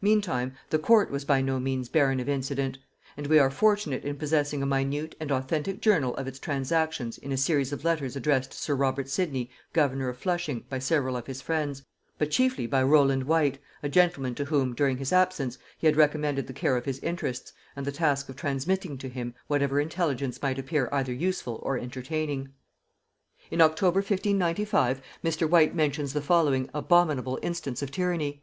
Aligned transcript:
Meantime 0.00 0.54
the 0.70 0.78
court 0.78 1.10
was 1.10 1.22
by 1.26 1.42
no 1.42 1.60
means 1.60 1.90
barren 1.90 2.18
of 2.18 2.30
incident; 2.30 2.78
and 3.14 3.26
we 3.26 3.38
are 3.38 3.50
fortunate 3.50 4.02
in 4.02 4.16
possessing 4.16 4.62
a 4.62 4.66
minute 4.66 5.14
and 5.20 5.30
authentic 5.30 5.82
journal 5.82 6.16
of 6.16 6.26
its 6.26 6.38
transactions 6.38 7.18
in 7.18 7.30
a 7.30 7.36
series 7.36 7.70
of 7.70 7.84
letters 7.84 8.16
addressed 8.16 8.52
to 8.52 8.56
sir 8.56 8.74
Robert 8.74 9.06
Sidney 9.06 9.50
governor 9.74 10.08
of 10.08 10.16
Flushing 10.16 10.64
by 10.70 10.78
several 10.78 11.14
of 11.14 11.26
his 11.26 11.42
friends, 11.42 11.84
but 12.16 12.30
chiefly 12.30 12.66
by 12.66 12.82
Rowland 12.82 13.24
Whyte, 13.24 13.58
a 13.82 13.88
gentleman 13.90 14.34
to 14.36 14.46
whom, 14.46 14.74
during 14.74 14.96
his 14.96 15.12
absence, 15.12 15.58
he 15.76 15.86
had 15.86 15.94
recommended 15.96 16.46
the 16.46 16.54
care 16.54 16.78
of 16.78 16.86
his 16.86 16.98
interests, 17.00 17.52
and 17.76 17.84
the 17.86 17.92
task 17.92 18.30
of 18.30 18.36
transmitting 18.36 18.96
to 18.96 19.10
him 19.10 19.34
whatever 19.46 19.78
intelligence 19.78 20.40
might 20.40 20.58
appear 20.58 20.88
either 20.90 21.12
useful 21.12 21.60
or 21.62 21.76
entertaining. 21.76 22.48
[Note 23.52 23.82
116: 23.82 24.16
See 24.16 24.30
Sidney 24.30 24.40
Papers, 24.40 24.40
passim.] 24.40 24.40
In 24.40 24.40
October 24.40 24.94
1595 25.02 25.02
Mr. 25.22 25.50
Whyte 25.50 25.74
mentions 25.74 26.14
the 26.14 26.22
following 26.22 26.70
abominable 26.72 27.38
instance 27.42 27.82
of 27.82 27.90
tyranny. 27.90 28.42